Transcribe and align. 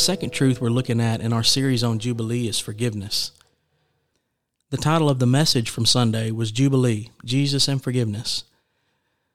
second 0.00 0.30
truth 0.30 0.60
we're 0.60 0.70
looking 0.70 1.00
at 1.00 1.20
in 1.20 1.32
our 1.32 1.42
series 1.42 1.84
on 1.84 1.98
Jubilee 1.98 2.48
is 2.48 2.58
forgiveness. 2.58 3.32
The 4.70 4.78
title 4.78 5.10
of 5.10 5.18
the 5.18 5.26
message 5.26 5.68
from 5.68 5.84
Sunday 5.84 6.30
was 6.30 6.50
Jubilee, 6.50 7.10
Jesus 7.24 7.68
and 7.68 7.82
Forgiveness. 7.82 8.44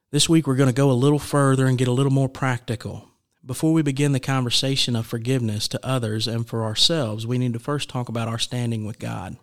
This 0.09 0.27
week 0.27 0.47
we're 0.47 0.55
going 0.55 0.70
to 0.70 0.73
go 0.73 0.89
a 0.89 0.93
little 0.93 1.20
further 1.20 1.67
and 1.67 1.77
get 1.77 1.87
a 1.87 1.91
little 1.93 2.11
more 2.11 2.29
practical. 2.29 3.09
Before 3.45 3.73
we 3.73 3.83
begin 3.83 4.11
the 4.11 4.20
conversation 4.20 4.95
of 4.95 5.05
forgiveness 5.05 5.67
to 5.67 5.85
others 5.85 6.27
and 6.27 6.47
for 6.47 6.63
ourselves, 6.63 7.27
we 7.27 7.37
need 7.37 7.53
to 7.53 7.59
first 7.59 7.87
talk 7.87 8.09
about 8.09 8.27
our 8.27 8.39
standing 8.39 8.85
with 8.85 8.97
God. 8.97 9.37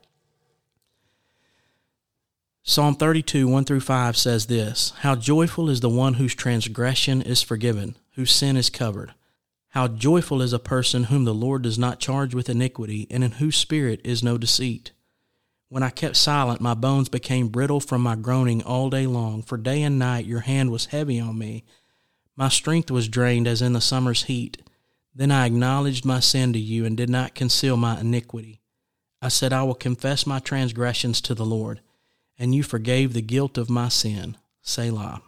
Psalm 2.64 2.96
32, 2.96 3.46
1 3.46 3.64
through 3.64 3.80
5 3.80 4.16
says 4.16 4.46
this 4.46 4.92
How 5.00 5.14
joyful 5.14 5.70
is 5.70 5.80
the 5.80 5.88
one 5.88 6.14
whose 6.14 6.34
transgression 6.34 7.22
is 7.22 7.42
forgiven, 7.42 7.96
whose 8.14 8.32
sin 8.32 8.56
is 8.56 8.70
covered. 8.70 9.14
How 9.72 9.88
joyful 9.88 10.40
is 10.40 10.52
a 10.52 10.58
person 10.58 11.04
whom 11.04 11.24
the 11.24 11.34
Lord 11.34 11.62
does 11.62 11.78
not 11.78 12.00
charge 12.00 12.34
with 12.34 12.48
iniquity, 12.48 13.06
and 13.10 13.22
in 13.22 13.32
whose 13.32 13.56
spirit 13.56 14.00
is 14.04 14.22
no 14.22 14.38
deceit. 14.38 14.92
When 15.68 15.82
I 15.82 15.90
kept 15.90 16.16
silent, 16.16 16.60
my 16.60 16.74
bones 16.74 17.08
became 17.08 17.48
brittle 17.48 17.80
from 17.80 18.02
my 18.02 18.16
groaning 18.16 18.62
all 18.62 18.90
day 18.90 19.06
long, 19.06 19.42
for 19.42 19.56
day 19.56 19.82
and 19.82 19.98
night 19.98 20.26
your 20.26 20.40
hand 20.40 20.70
was 20.70 20.86
heavy 20.86 21.18
on 21.20 21.38
me. 21.38 21.64
My 22.36 22.48
strength 22.48 22.90
was 22.90 23.08
drained 23.08 23.46
as 23.46 23.60
in 23.60 23.72
the 23.72 23.80
summer's 23.80 24.24
heat. 24.24 24.62
Then 25.14 25.30
I 25.30 25.46
acknowledged 25.46 26.04
my 26.04 26.20
sin 26.20 26.52
to 26.52 26.58
you 26.58 26.84
and 26.84 26.96
did 26.96 27.10
not 27.10 27.34
conceal 27.34 27.76
my 27.76 28.00
iniquity. 28.00 28.60
I 29.20 29.28
said, 29.28 29.52
I 29.52 29.62
will 29.62 29.74
confess 29.74 30.26
my 30.26 30.38
transgressions 30.38 31.20
to 31.22 31.34
the 31.34 31.44
Lord 31.44 31.80
and 32.38 32.54
you 32.54 32.62
forgave 32.62 33.12
the 33.12 33.22
guilt 33.22 33.56
of 33.56 33.70
my 33.70 33.88
sin. 33.88 34.36
Selah. 34.62 35.22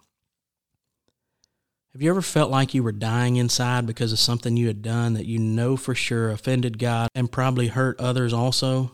Have 1.95 2.03
you 2.03 2.11
ever 2.11 2.23
felt 2.23 2.51
like 2.51 2.75
you 2.75 2.83
were 2.83 2.91
dying 2.91 3.37
inside 3.37 3.87
because 3.87 4.11
of 4.13 4.19
something 4.19 4.57
you 4.57 4.67
had 4.67 4.83
done 4.83 5.15
that 5.15 5.27
you 5.27 5.39
know 5.39 5.77
for 5.77 5.95
sure 5.95 6.29
offended 6.31 6.77
God 6.77 7.09
and 7.15 7.31
probably 7.31 7.69
hurt 7.69 8.01
others 8.01 8.33
also? 8.33 8.91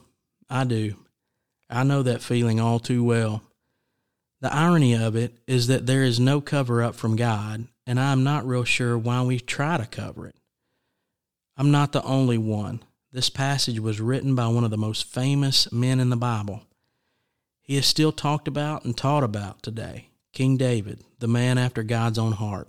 I 0.51 0.65
do. 0.65 0.97
I 1.71 1.83
know 1.83 2.03
that 2.03 2.21
feeling 2.21 2.61
all 2.61 2.79
too 2.79 3.03
well. 3.03 3.43
The 4.43 4.55
irony 4.55 4.93
of 4.93 5.17
it 5.17 5.39
is 5.47 5.67
that 5.69 5.87
there 5.87 6.03
is 6.03 6.21
no 6.21 6.43
cover 6.43 6.83
up 6.83 6.95
from 6.95 7.17
God, 7.17 7.69
and 7.87 7.99
I 7.99 8.13
am 8.13 8.23
not 8.23 8.47
real 8.47 8.65
sure 8.65 8.99
why 8.99 9.23
we 9.23 9.41
try 9.41 9.79
to 9.79 9.87
cover 9.87 10.27
it. 10.27 10.37
I'm 11.57 11.71
not 11.71 11.93
the 11.93 12.03
only 12.03 12.37
one. 12.37 12.83
This 13.13 13.31
passage 13.31 13.81
was 13.81 13.99
written 13.99 14.35
by 14.35 14.49
one 14.49 14.65
of 14.65 14.71
the 14.71 14.77
most 14.77 15.07
famous 15.07 15.73
men 15.73 16.01
in 16.01 16.11
the 16.11 16.17
Bible. 16.17 16.65
He 17.63 17.79
is 17.79 17.87
still 17.87 18.13
talked 18.13 18.47
about 18.47 18.85
and 18.85 18.95
taught 18.95 19.25
about 19.25 19.63
today 19.63 20.11
King 20.35 20.59
David, 20.59 21.03
the 21.19 21.29
man 21.29 21.57
after 21.57 21.83
God's 21.83 22.19
own 22.19 22.33
heart. 22.33 22.69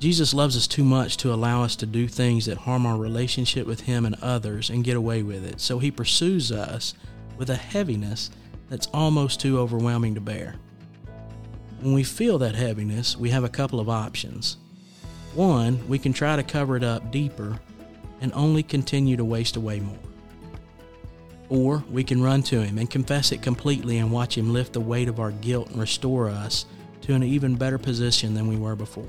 Jesus 0.00 0.32
loves 0.32 0.56
us 0.56 0.66
too 0.66 0.82
much 0.82 1.18
to 1.18 1.32
allow 1.32 1.62
us 1.62 1.76
to 1.76 1.84
do 1.84 2.08
things 2.08 2.46
that 2.46 2.56
harm 2.56 2.86
our 2.86 2.96
relationship 2.96 3.66
with 3.66 3.82
Him 3.82 4.06
and 4.06 4.16
others 4.22 4.70
and 4.70 4.82
get 4.82 4.96
away 4.96 5.22
with 5.22 5.44
it, 5.44 5.60
so 5.60 5.78
He 5.78 5.90
pursues 5.90 6.50
us 6.50 6.94
with 7.36 7.50
a 7.50 7.56
heaviness 7.56 8.30
that's 8.70 8.86
almost 8.94 9.40
too 9.40 9.58
overwhelming 9.58 10.14
to 10.14 10.20
bear. 10.22 10.54
When 11.82 11.92
we 11.92 12.02
feel 12.02 12.38
that 12.38 12.54
heaviness, 12.54 13.14
we 13.14 13.28
have 13.28 13.44
a 13.44 13.50
couple 13.50 13.78
of 13.78 13.90
options. 13.90 14.56
One, 15.34 15.86
we 15.86 15.98
can 15.98 16.14
try 16.14 16.34
to 16.34 16.42
cover 16.42 16.78
it 16.78 16.84
up 16.84 17.12
deeper 17.12 17.60
and 18.22 18.32
only 18.32 18.62
continue 18.62 19.18
to 19.18 19.24
waste 19.24 19.56
away 19.56 19.80
more. 19.80 19.98
Or 21.50 21.84
we 21.90 22.04
can 22.04 22.22
run 22.22 22.42
to 22.44 22.62
Him 22.62 22.78
and 22.78 22.88
confess 22.88 23.32
it 23.32 23.42
completely 23.42 23.98
and 23.98 24.10
watch 24.10 24.38
Him 24.38 24.54
lift 24.54 24.72
the 24.72 24.80
weight 24.80 25.08
of 25.08 25.20
our 25.20 25.32
guilt 25.32 25.68
and 25.68 25.78
restore 25.78 26.30
us 26.30 26.64
to 27.02 27.12
an 27.12 27.22
even 27.22 27.56
better 27.56 27.76
position 27.76 28.32
than 28.32 28.48
we 28.48 28.56
were 28.56 28.76
before. 28.76 29.04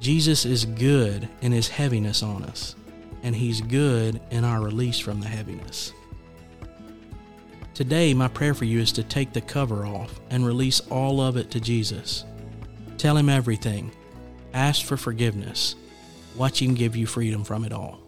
Jesus 0.00 0.44
is 0.44 0.64
good 0.64 1.28
in 1.42 1.52
His 1.52 1.68
heaviness 1.68 2.22
on 2.22 2.44
us, 2.44 2.76
and 3.22 3.34
He's 3.34 3.60
good 3.60 4.20
in 4.30 4.44
our 4.44 4.60
release 4.60 4.98
from 4.98 5.20
the 5.20 5.28
heaviness. 5.28 5.92
Today, 7.74 8.14
my 8.14 8.28
prayer 8.28 8.54
for 8.54 8.64
you 8.64 8.80
is 8.80 8.92
to 8.92 9.02
take 9.02 9.32
the 9.32 9.40
cover 9.40 9.86
off 9.86 10.20
and 10.30 10.44
release 10.44 10.80
all 10.90 11.20
of 11.20 11.36
it 11.36 11.50
to 11.52 11.60
Jesus. 11.60 12.24
Tell 12.96 13.16
Him 13.16 13.28
everything. 13.28 13.92
Ask 14.54 14.84
for 14.84 14.96
forgiveness. 14.96 15.74
Watch 16.36 16.62
Him 16.62 16.74
give 16.74 16.96
you 16.96 17.06
freedom 17.06 17.44
from 17.44 17.64
it 17.64 17.72
all. 17.72 18.00